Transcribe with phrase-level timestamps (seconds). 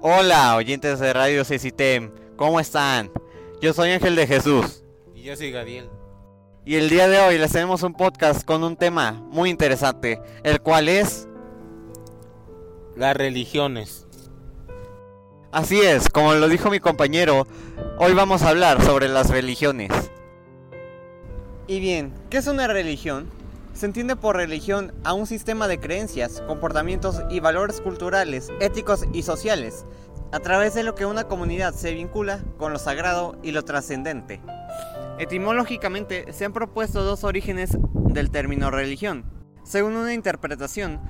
[0.00, 3.10] Hola, oyentes de Radio CCTEM, ¿cómo están?
[3.60, 4.84] Yo soy Ángel de Jesús.
[5.12, 5.90] Y yo soy Gabriel.
[6.64, 10.60] Y el día de hoy les tenemos un podcast con un tema muy interesante, el
[10.60, 11.26] cual es...
[12.94, 14.06] Las religiones.
[15.50, 17.48] Así es, como lo dijo mi compañero,
[17.98, 19.90] hoy vamos a hablar sobre las religiones.
[21.66, 23.28] Y bien, ¿qué es una religión?
[23.78, 29.22] Se entiende por religión a un sistema de creencias, comportamientos y valores culturales, éticos y
[29.22, 29.86] sociales,
[30.32, 34.40] a través de lo que una comunidad se vincula con lo sagrado y lo trascendente.
[35.20, 39.24] Etimológicamente se han propuesto dos orígenes del término religión.
[39.62, 41.00] Según una interpretación,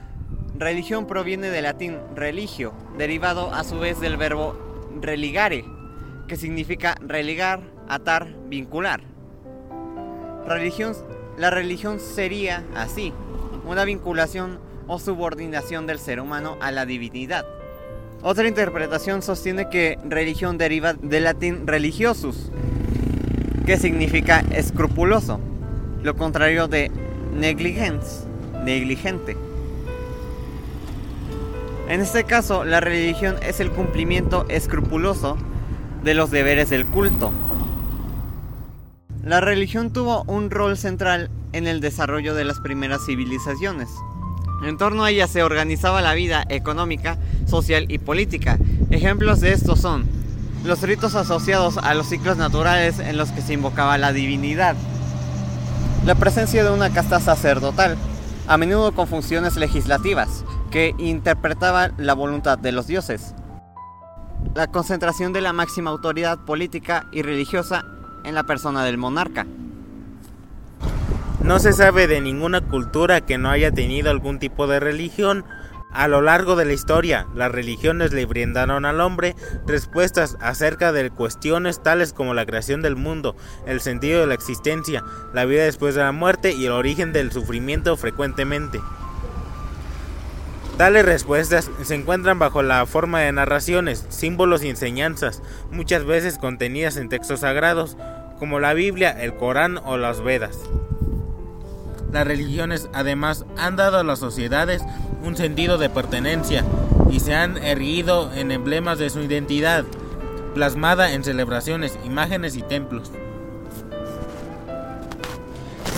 [0.55, 4.59] religión proviene del latín religio, derivado a su vez del verbo
[5.01, 5.65] religare,
[6.27, 9.01] que significa religar, atar, vincular.
[10.47, 10.95] Religión
[11.39, 13.13] la religión sería así,
[13.65, 17.47] una vinculación o subordinación del ser humano a la divinidad.
[18.23, 22.51] Otra interpretación sostiene que religión deriva del latín religiosus,
[23.65, 25.39] que significa escrupuloso,
[26.03, 26.91] lo contrario de
[27.33, 28.25] negligens,
[28.65, 29.37] negligente.
[31.89, 35.37] En este caso, la religión es el cumplimiento escrupuloso
[36.03, 37.31] de los deberes del culto,
[39.29, 43.91] la religión tuvo un rol central en el desarrollo de las primeras civilizaciones.
[44.65, 48.59] En torno a ella se organizaba la vida económica, social y política.
[48.89, 50.07] Ejemplos de esto son
[50.65, 54.77] los ritos asociados a los ciclos naturales en los que se invocaba la divinidad,
[56.07, 57.99] la presencia de una casta sacerdotal,
[58.47, 63.35] a menudo con funciones legislativas, que interpretaba la voluntad de los dioses,
[64.55, 67.85] la concentración de la máxima autoridad política y religiosa
[68.25, 69.47] en la persona del monarca.
[71.43, 75.45] No se sabe de ninguna cultura que no haya tenido algún tipo de religión.
[75.93, 79.35] A lo largo de la historia, las religiones le brindaron al hombre
[79.67, 83.35] respuestas acerca de cuestiones tales como la creación del mundo,
[83.67, 87.33] el sentido de la existencia, la vida después de la muerte y el origen del
[87.33, 88.81] sufrimiento frecuentemente.
[90.79, 96.97] Tales respuestas se encuentran bajo la forma de narraciones, símbolos y enseñanzas, muchas veces contenidas
[96.97, 97.97] en textos sagrados,
[98.39, 100.57] como la Biblia, el Corán o las Vedas.
[102.13, 104.85] Las religiones además han dado a las sociedades
[105.25, 106.65] un sentido de pertenencia
[107.11, 109.85] y se han erguido en emblemas de su identidad,
[110.55, 113.11] plasmada en celebraciones, imágenes y templos.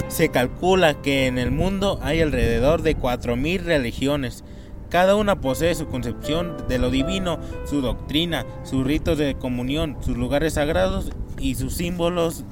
[0.09, 4.43] Se calcula que en el mundo hay alrededor de 4.000 religiones,
[4.91, 10.17] cada una posee su concepción de lo divino, su doctrina, sus ritos de comunión, sus
[10.17, 12.45] lugares sagrados y sus símbolos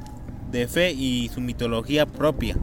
[0.50, 2.56] de fe y su mitología propia.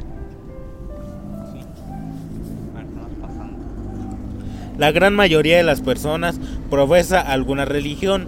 [4.78, 8.28] La gran mayoría de las personas profesa alguna religión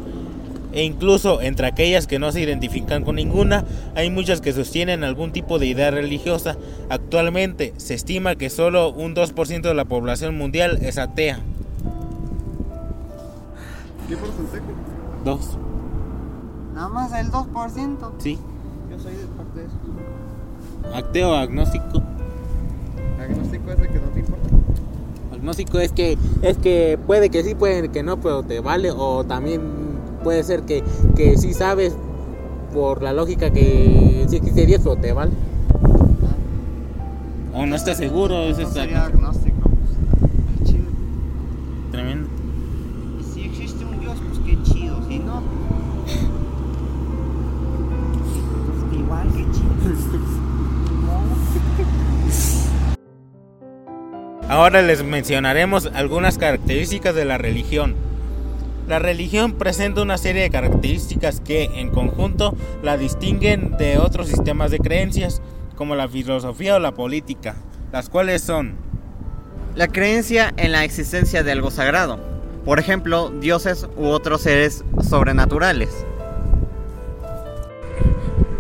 [0.78, 3.66] e incluso entre aquellas que no se identifican con ninguna,
[3.96, 6.56] hay muchas que sostienen algún tipo de idea religiosa.
[6.88, 11.40] Actualmente se estima que solo un 2% de la población mundial es atea.
[14.08, 14.62] ¿Qué porcentaje?
[15.26, 15.58] Dos.
[16.76, 18.12] Nada más el 2%.
[18.20, 18.38] Sí.
[18.92, 20.96] Yo soy de parte de eso.
[20.96, 22.04] Ateo agnóstico.
[23.20, 24.50] Agnóstico es de que no te importa.
[25.34, 29.24] Agnóstico es que es que puede que sí, puede que no, pero te vale o
[29.24, 29.87] también
[30.28, 30.84] puede ser que,
[31.16, 31.96] que sí sabes
[32.74, 35.32] por la lógica que sí existe Dios, o te vale.
[37.54, 39.70] O no estás seguro, es esta- sería agnóstico.
[39.70, 40.68] pues.
[40.70, 40.84] Chido.
[41.92, 42.28] tremendo.
[43.34, 44.98] Si existe un Dios, pues qué chido.
[45.08, 45.42] Si no,
[48.90, 49.72] pues igual que chido.
[54.50, 57.96] Ahora les mencionaremos algunas características de la religión.
[58.88, 64.72] La religión presenta una serie de características que, en conjunto, la distinguen de otros sistemas
[64.72, 65.42] de creencias,
[65.76, 67.56] como la filosofía o la política,
[67.92, 68.76] las cuales son
[69.76, 72.20] La creencia en la existencia de algo sagrado,
[72.64, 75.90] por ejemplo, dioses u otros seres sobrenaturales.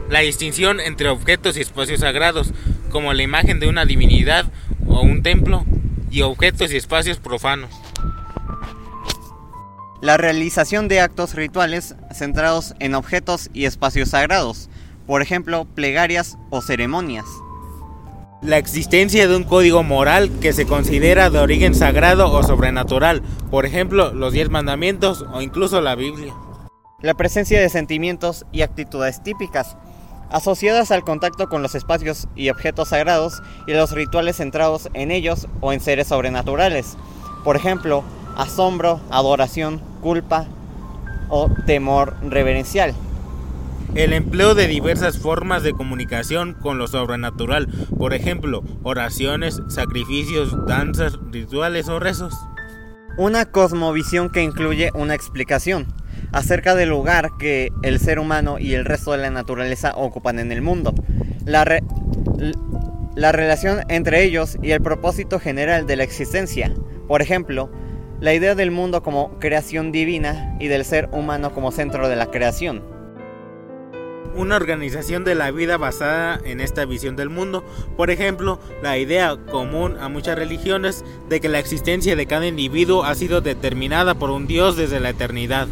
[0.09, 2.53] la distinción entre objetos y espacios sagrados,
[2.91, 4.45] como la imagen de una divinidad
[4.87, 5.65] o un templo,
[6.09, 7.69] y objetos y espacios profanos.
[9.99, 14.69] La realización de actos rituales centrados en objetos y espacios sagrados,
[15.07, 17.25] por ejemplo, plegarias o ceremonias.
[18.43, 23.65] La existencia de un código moral que se considera de origen sagrado o sobrenatural, por
[23.65, 26.35] ejemplo, los diez mandamientos o incluso la Biblia.
[27.01, 29.77] La presencia de sentimientos y actitudes típicas,
[30.29, 35.47] asociadas al contacto con los espacios y objetos sagrados y los rituales centrados en ellos
[35.59, 36.97] o en seres sobrenaturales.
[37.43, 38.03] Por ejemplo,
[38.37, 40.45] asombro, adoración, culpa,
[41.29, 42.93] o temor reverencial.
[43.95, 47.67] El empleo de diversas formas de comunicación con lo sobrenatural,
[47.97, 52.33] por ejemplo, oraciones, sacrificios, danzas, rituales o rezos.
[53.17, 55.87] Una cosmovisión que incluye una explicación
[56.31, 60.51] acerca del lugar que el ser humano y el resto de la naturaleza ocupan en
[60.51, 60.93] el mundo,
[61.45, 61.83] la, re-
[63.15, 66.73] la relación entre ellos y el propósito general de la existencia.
[67.07, 67.71] Por ejemplo,
[68.19, 72.31] la idea del mundo como creación divina y del ser humano como centro de la
[72.31, 72.83] creación.
[74.35, 77.63] Una organización de la vida basada en esta visión del mundo.
[77.95, 83.03] Por ejemplo, la idea común a muchas religiones de que la existencia de cada individuo
[83.03, 85.67] ha sido determinada por un Dios desde la eternidad.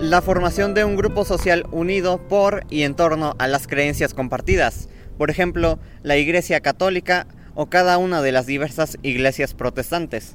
[0.00, 4.88] La formación de un grupo social unido por y en torno a las creencias compartidas.
[5.18, 7.26] Por ejemplo, la Iglesia Católica
[7.62, 10.34] o cada una de las diversas iglesias protestantes.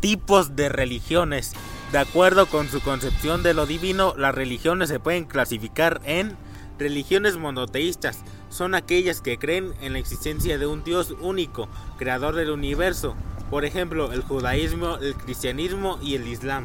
[0.00, 1.52] Tipos de religiones.
[1.92, 6.36] De acuerdo con su concepción de lo divino, las religiones se pueden clasificar en
[6.76, 8.18] religiones monoteístas.
[8.50, 13.14] Son aquellas que creen en la existencia de un Dios único, creador del universo.
[13.48, 16.64] Por ejemplo, el judaísmo, el cristianismo y el islam.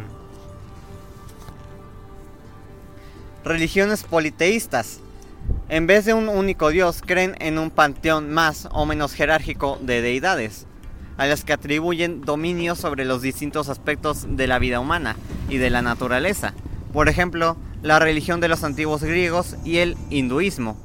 [3.46, 5.02] Religiones politeístas.
[5.70, 10.02] En vez de un único Dios, creen en un panteón más o menos jerárquico de
[10.02, 10.66] deidades,
[11.18, 15.18] a las que atribuyen dominio sobre los distintos aspectos de la vida humana
[15.50, 16.54] y de la naturaleza.
[16.94, 20.78] Por ejemplo, la religión de los antiguos griegos y el hinduismo.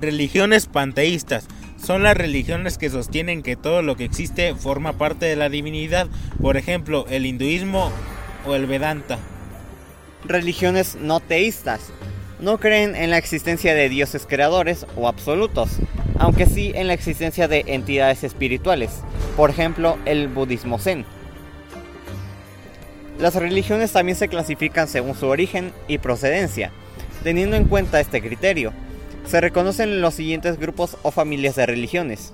[0.00, 1.46] Religiones panteístas.
[1.80, 6.08] Son las religiones que sostienen que todo lo que existe forma parte de la divinidad.
[6.42, 7.92] Por ejemplo, el hinduismo
[8.44, 9.16] o el Vedanta.
[10.24, 11.92] Religiones no teístas.
[12.40, 15.70] No creen en la existencia de dioses creadores o absolutos,
[16.18, 18.90] aunque sí en la existencia de entidades espirituales,
[19.36, 21.04] por ejemplo el budismo zen.
[23.18, 26.70] Las religiones también se clasifican según su origen y procedencia.
[27.24, 28.72] Teniendo en cuenta este criterio,
[29.26, 32.32] se reconocen los siguientes grupos o familias de religiones.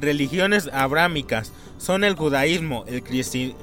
[0.00, 3.56] Religiones abrámicas son el judaísmo, el cristi-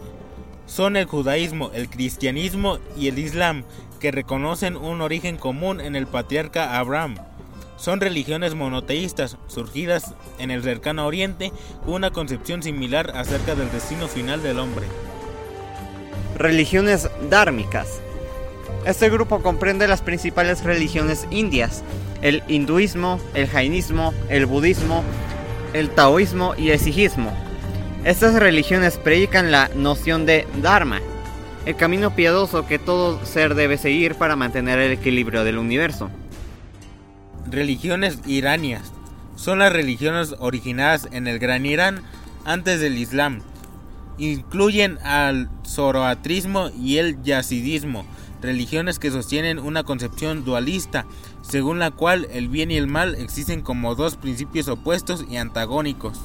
[0.66, 3.64] son el judaísmo, el cristianismo y el islam,
[4.00, 7.16] que reconocen un origen común en el patriarca Abraham.
[7.78, 11.52] Son religiones monoteístas, surgidas en el cercano oriente,
[11.84, 14.86] con una concepción similar acerca del destino final del hombre.
[16.38, 18.00] Religiones dármicas.
[18.86, 21.84] Este grupo comprende las principales religiones indias,
[22.22, 25.04] el hinduismo, el jainismo, el budismo,
[25.74, 27.45] el taoísmo y el sijismo.
[28.06, 31.02] Estas religiones predican la noción de Dharma,
[31.66, 36.12] el camino piadoso que todo ser debe seguir para mantener el equilibrio del universo.
[37.50, 38.94] Religiones iranias
[39.36, 42.04] son las religiones originadas en el Gran Irán
[42.46, 43.42] antes del Islam.
[44.20, 48.06] Incluyen al zoroastrismo y el yazidismo,
[48.40, 51.08] religiones que sostienen una concepción dualista,
[51.42, 56.22] según la cual el bien y el mal existen como dos principios opuestos y antagónicos.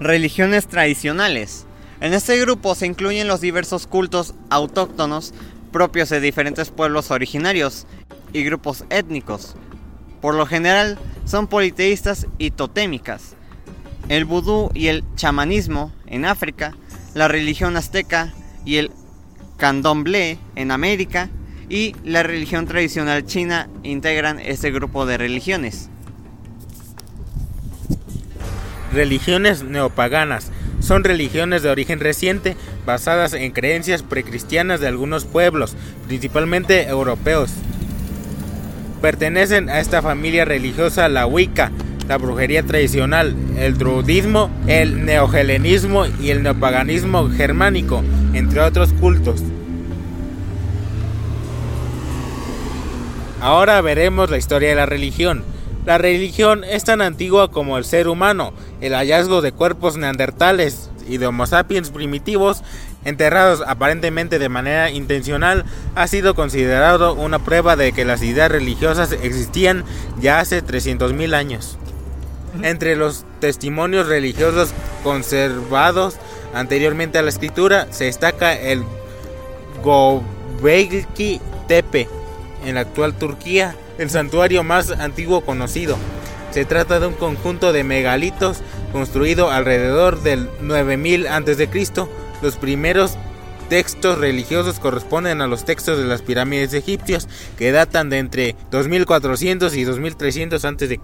[0.00, 1.64] Religiones tradicionales.
[2.02, 5.32] En este grupo se incluyen los diversos cultos autóctonos
[5.72, 7.86] propios de diferentes pueblos originarios
[8.34, 9.56] y grupos étnicos.
[10.20, 13.36] Por lo general son politeístas y totémicas.
[14.10, 16.76] El vudú y el chamanismo en África,
[17.14, 18.34] la religión azteca
[18.66, 18.90] y el
[19.56, 21.30] candomblé en América
[21.70, 25.88] y la religión tradicional china integran este grupo de religiones.
[28.96, 30.50] Religiones neopaganas
[30.80, 35.76] son religiones de origen reciente basadas en creencias precristianas de algunos pueblos,
[36.06, 37.50] principalmente europeos.
[39.02, 41.72] Pertenecen a esta familia religiosa la Wicca,
[42.08, 49.42] la brujería tradicional, el druidismo, el neogelenismo y el neopaganismo germánico, entre otros cultos.
[53.42, 55.44] Ahora veremos la historia de la religión.
[55.86, 58.52] La religión es tan antigua como el ser humano.
[58.80, 62.64] El hallazgo de cuerpos neandertales y de Homo sapiens primitivos,
[63.04, 65.64] enterrados aparentemente de manera intencional,
[65.94, 69.84] ha sido considerado una prueba de que las ideas religiosas existían
[70.20, 71.78] ya hace 300.000 años.
[72.62, 74.70] Entre los testimonios religiosos
[75.04, 76.16] conservados
[76.52, 78.82] anteriormente a la escritura se destaca el
[79.84, 82.08] Göbekli Tepe
[82.64, 85.96] en la actual Turquía, el santuario más antiguo conocido.
[86.50, 88.58] Se trata de un conjunto de megalitos
[88.92, 91.68] construido alrededor del 9000 a.C.
[92.42, 93.16] Los primeros
[93.68, 99.74] textos religiosos corresponden a los textos de las pirámides egipcias que datan de entre 2400
[99.76, 101.00] y 2300 a.C.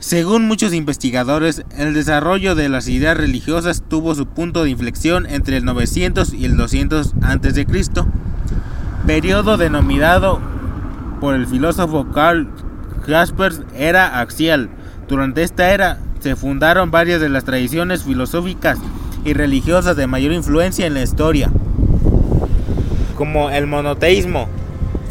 [0.00, 5.56] Según muchos investigadores, el desarrollo de las ideas religiosas tuvo su punto de inflexión entre
[5.56, 7.66] el 900 y el 200 a.C.,
[9.06, 10.40] periodo denominado
[11.20, 12.48] por el filósofo Karl
[13.06, 14.70] Jaspers era axial.
[15.08, 18.78] Durante esta era se fundaron varias de las tradiciones filosóficas
[19.24, 21.50] y religiosas de mayor influencia en la historia,
[23.14, 24.48] como el monoteísmo,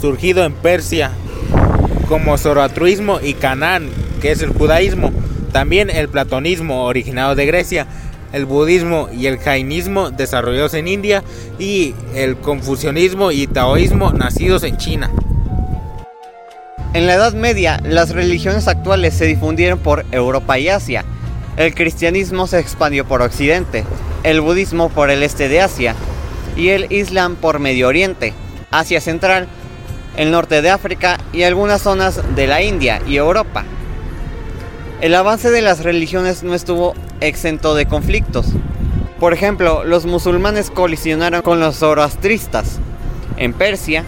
[0.01, 1.11] surgido en Persia,
[2.07, 3.89] como zoroastrismo y Canaán,
[4.21, 5.11] que es el judaísmo,
[5.51, 7.87] también el platonismo, originado de Grecia,
[8.33, 11.23] el budismo y el jainismo, desarrollados en India,
[11.59, 15.11] y el confucianismo y taoísmo, nacidos en China.
[16.93, 21.05] En la Edad Media, las religiones actuales se difundieron por Europa y Asia.
[21.57, 23.83] El cristianismo se expandió por Occidente,
[24.23, 25.95] el budismo por el este de Asia
[26.55, 28.33] y el islam por Medio Oriente,
[28.71, 29.47] Asia Central,
[30.17, 33.65] el norte de África y algunas zonas de la India y Europa.
[35.01, 36.93] El avance de las religiones no estuvo
[37.27, 38.47] exento de conflictos.
[39.19, 42.79] Por ejemplo, los musulmanes colisionaron con los zoroastristas.
[43.37, 44.03] En Persia,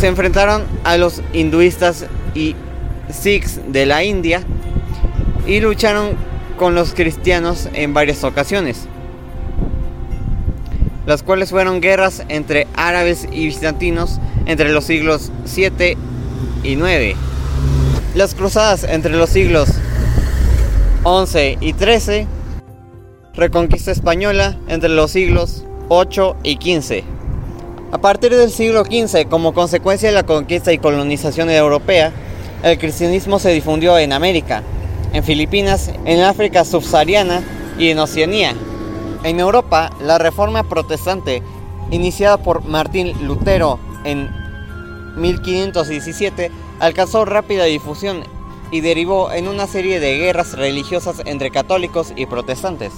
[0.00, 2.56] se enfrentaron a los hinduistas y
[3.08, 4.42] sikhs de la India
[5.46, 6.16] y lucharon
[6.56, 8.88] con los cristianos en varias ocasiones,
[11.06, 15.96] las cuales fueron guerras entre árabes y bizantinos entre los siglos 7
[16.64, 17.16] y 9.
[18.14, 19.68] Las cruzadas entre los siglos
[21.04, 22.28] 11 y 13,
[23.34, 27.02] reconquista española entre los siglos 8 y 15.
[27.90, 32.12] A partir del siglo XV, como consecuencia de la conquista y colonización europea,
[32.62, 34.62] el cristianismo se difundió en América,
[35.12, 37.42] en Filipinas, en África subsahariana
[37.78, 38.54] y en Oceanía.
[39.24, 41.42] En Europa, la reforma protestante,
[41.90, 44.30] iniciada por Martín Lutero en
[45.16, 48.22] 1517, alcanzó rápida difusión
[48.72, 52.92] y derivó en una serie de guerras religiosas entre católicos y protestantes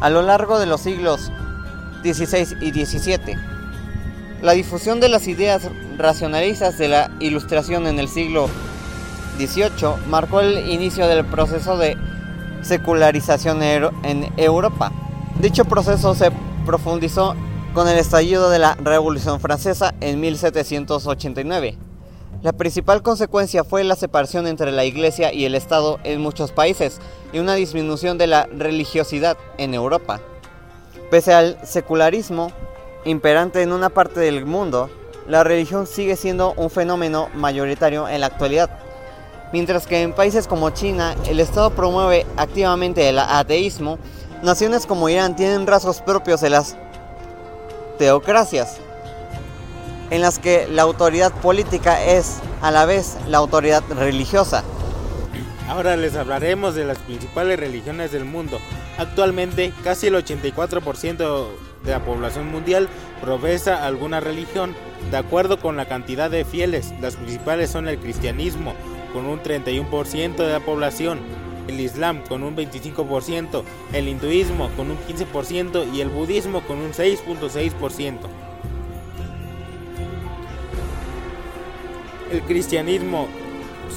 [0.00, 1.30] a lo largo de los siglos
[2.02, 3.36] XVI y XVII.
[4.42, 8.48] La difusión de las ideas racionalistas de la Ilustración en el siglo
[9.38, 11.96] XVIII marcó el inicio del proceso de
[12.62, 14.92] secularización en Europa.
[15.40, 16.30] Dicho proceso se
[16.64, 17.34] profundizó
[17.74, 21.87] con el estallido de la Revolución Francesa en 1789.
[22.40, 27.00] La principal consecuencia fue la separación entre la Iglesia y el Estado en muchos países
[27.32, 30.20] y una disminución de la religiosidad en Europa.
[31.10, 32.52] Pese al secularismo,
[33.04, 34.88] imperante en una parte del mundo,
[35.26, 38.70] la religión sigue siendo un fenómeno mayoritario en la actualidad.
[39.52, 43.98] Mientras que en países como China el Estado promueve activamente el ateísmo,
[44.44, 46.76] naciones como Irán tienen rasgos propios de las
[47.98, 48.78] teocracias,
[50.10, 54.64] en las que la autoridad política es a la vez la autoridad religiosa.
[55.68, 58.58] Ahora les hablaremos de las principales religiones del mundo.
[58.96, 61.46] Actualmente casi el 84%
[61.84, 62.88] de la población mundial
[63.20, 64.74] profesa alguna religión.
[65.10, 68.74] De acuerdo con la cantidad de fieles, las principales son el cristianismo,
[69.12, 71.20] con un 31% de la población,
[71.68, 73.62] el islam con un 25%,
[73.92, 78.47] el hinduismo con un 15% y el budismo con un 6.6%.
[82.30, 83.26] El cristianismo,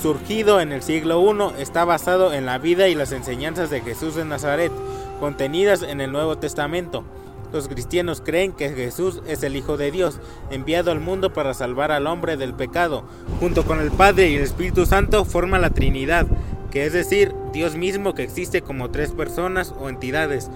[0.02, 4.16] surgido en el siglo I, está basado en la vida y las enseñanzas de Jesús
[4.16, 4.72] de Nazaret,
[5.20, 7.04] contenidas en el Nuevo Testamento.
[7.52, 11.92] Los cristianos creen que Jesús es el Hijo de Dios, enviado al mundo para salvar
[11.92, 13.04] al hombre del pecado.
[13.42, 16.26] Junto con el Padre y el Espíritu Santo forma la Trinidad,
[16.72, 20.50] que es decir, Dios mismo que existe como tres personas o entidades.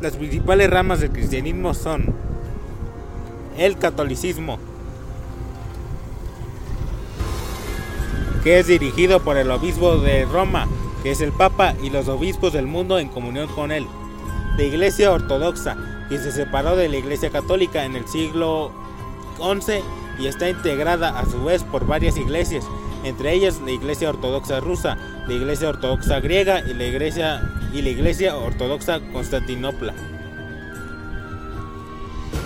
[0.00, 2.14] Las principales ramas del cristianismo son
[3.58, 4.58] el catolicismo,
[8.42, 10.66] que es dirigido por el obispo de Roma,
[11.02, 13.86] que es el Papa, y los obispos del mundo en comunión con él.
[14.56, 15.76] La Iglesia Ortodoxa,
[16.08, 18.72] que se separó de la Iglesia Católica en el siglo
[19.38, 19.80] XI
[20.18, 22.64] y está integrada a su vez por varias iglesias,
[23.04, 27.42] entre ellas la Iglesia Ortodoxa rusa, la Iglesia Ortodoxa griega y la Iglesia,
[27.72, 29.94] y la iglesia Ortodoxa Constantinopla.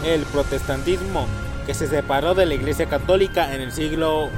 [0.04, 1.26] El protestantismo,
[1.66, 4.30] que se separó de la Iglesia Católica en el siglo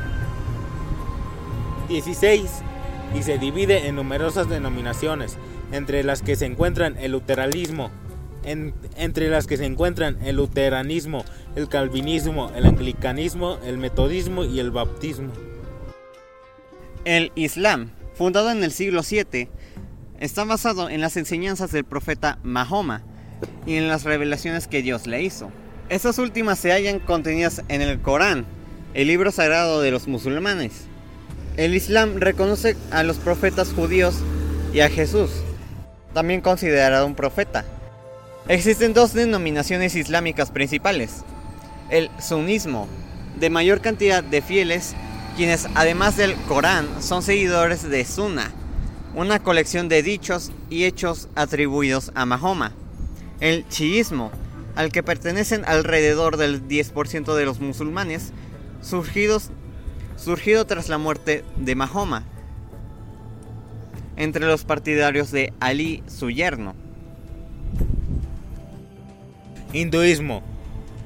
[1.96, 5.36] Y se divide en numerosas denominaciones,
[5.70, 7.90] entre las que se encuentran el luteranismo,
[8.44, 11.24] entre las que se encuentran el luteranismo,
[11.54, 15.32] el calvinismo, el anglicanismo, el metodismo y el bautismo.
[17.04, 19.48] El Islam, fundado en el siglo VII,
[20.18, 23.02] está basado en las enseñanzas del profeta Mahoma
[23.66, 25.50] y en las revelaciones que Dios le hizo.
[25.88, 28.46] Estas últimas se hallan contenidas en el Corán,
[28.94, 30.86] el libro sagrado de los musulmanes.
[31.56, 34.16] El Islam reconoce a los profetas judíos
[34.72, 35.30] y a Jesús,
[36.12, 37.64] también considerado un profeta.
[38.48, 41.22] Existen dos denominaciones islámicas principales.
[41.90, 42.88] El sunismo,
[43.38, 44.96] de mayor cantidad de fieles,
[45.36, 48.50] quienes además del Corán son seguidores de Sunna,
[49.14, 52.72] una colección de dichos y hechos atribuidos a Mahoma.
[53.38, 54.32] El chiismo,
[54.74, 58.32] al que pertenecen alrededor del 10% de los musulmanes,
[58.82, 59.50] surgidos,
[60.24, 62.24] surgido tras la muerte de Mahoma,
[64.16, 66.74] entre los partidarios de Ali, su yerno.
[69.72, 70.42] Hinduismo.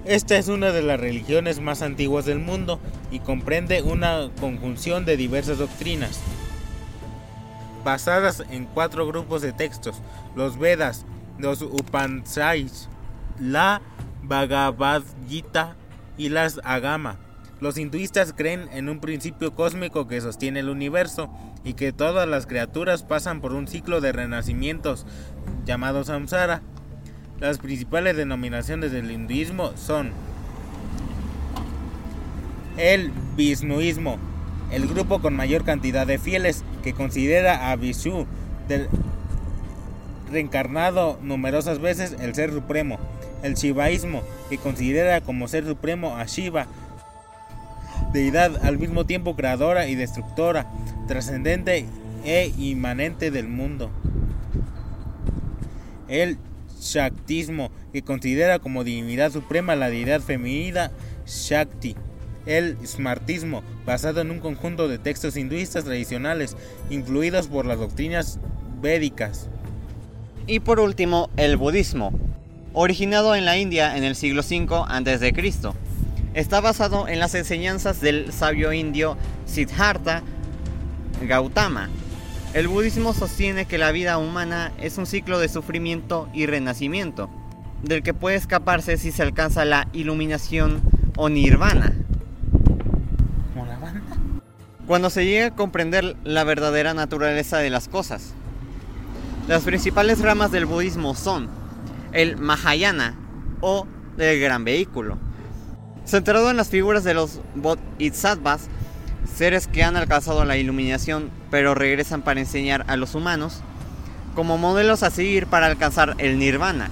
[0.04, 5.16] Esta es una de las religiones más antiguas del mundo y comprende una conjunción de
[5.16, 6.20] diversas doctrinas,
[7.84, 10.00] basadas en cuatro grupos de textos,
[10.34, 11.04] los Vedas,
[11.38, 12.88] los Upanishads,
[13.38, 13.82] la
[14.22, 15.76] Bhagavad Gita
[16.16, 17.18] y las Agama.
[17.60, 21.28] Los hinduistas creen en un principio cósmico que sostiene el universo
[21.64, 25.06] y que todas las criaturas pasan por un ciclo de renacimientos
[25.64, 26.62] llamado samsara.
[27.40, 30.12] Las principales denominaciones del hinduismo son
[32.76, 34.18] el Vishnuismo,
[34.70, 38.26] el grupo con mayor cantidad de fieles que considera a Vishnu
[38.68, 38.88] del
[40.30, 42.98] reencarnado numerosas veces el ser supremo.
[43.42, 46.66] El Shivaísmo, que considera como ser supremo a Shiva,
[48.12, 50.70] deidad al mismo tiempo creadora y destructora,
[51.06, 51.86] trascendente
[52.24, 53.90] e inmanente del mundo.
[56.08, 56.38] El
[56.80, 60.90] Shaktismo, que considera como divinidad suprema la deidad femenina
[61.26, 61.96] Shakti.
[62.46, 66.56] El Smartismo, basado en un conjunto de textos hinduistas tradicionales,
[66.88, 68.38] influidos por las doctrinas
[68.80, 69.48] védicas.
[70.46, 72.10] Y por último, el budismo,
[72.72, 75.32] originado en la India en el siglo V a.C.
[76.38, 80.22] Está basado en las enseñanzas del sabio indio Siddhartha
[81.20, 81.88] Gautama.
[82.54, 87.28] El budismo sostiene que la vida humana es un ciclo de sufrimiento y renacimiento,
[87.82, 90.80] del que puede escaparse si se alcanza la iluminación
[91.16, 91.92] o nirvana.
[94.86, 98.32] Cuando se llega a comprender la verdadera naturaleza de las cosas.
[99.48, 101.48] Las principales ramas del budismo son
[102.12, 103.16] el Mahayana
[103.60, 105.18] o del gran vehículo,
[106.08, 108.62] centrado en las figuras de los Bodhisattvas,
[109.36, 113.60] seres que han alcanzado la iluminación pero regresan para enseñar a los humanos,
[114.34, 116.90] como modelos a seguir para alcanzar el nirvana.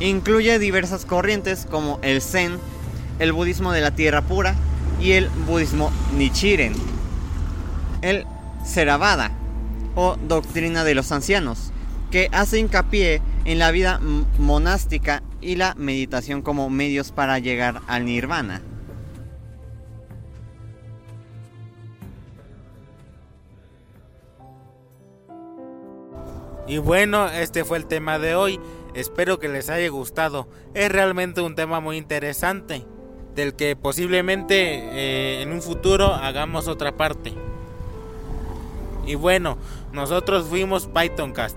[0.00, 2.58] Incluye diversas corrientes como el Zen,
[3.18, 4.54] el budismo de la tierra pura
[5.00, 6.74] y el budismo Nichiren.
[8.02, 8.26] El
[8.74, 9.32] Theravada
[9.94, 11.72] o doctrina de los ancianos,
[12.10, 14.00] que hace hincapié en la vida
[14.38, 18.62] monástica y la meditación como medios para llegar al nirvana.
[26.66, 28.60] Y bueno, este fue el tema de hoy.
[28.94, 30.48] Espero que les haya gustado.
[30.74, 32.86] Es realmente un tema muy interesante,
[33.34, 37.34] del que posiblemente eh, en un futuro hagamos otra parte.
[39.06, 39.58] Y bueno,
[39.92, 41.56] nosotros fuimos Pythoncast.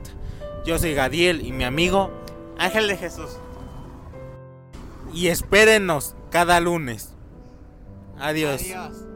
[0.65, 2.09] Yo soy Gadiel y mi amigo
[2.57, 3.37] Ángel de Jesús.
[5.15, 7.15] Y espérenos cada lunes.
[8.19, 8.61] Adiós.
[8.61, 9.14] Adiós.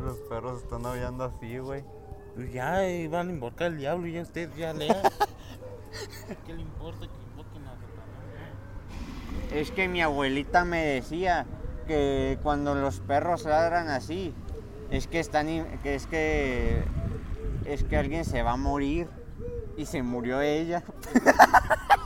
[0.00, 1.84] Que los perros están aullando así, güey.
[2.34, 5.02] Pues ya eh, van a invocar al diablo y ya usted ya lea.
[6.46, 9.52] ¿Qué le importa que invoquen a Satanás?
[9.52, 11.46] Es que mi abuelita me decía
[11.86, 14.34] que cuando los perros ladran así,
[14.90, 15.46] es que están
[15.82, 16.84] que es que
[17.64, 19.08] es que alguien se va a morir
[19.76, 20.82] y se murió ella.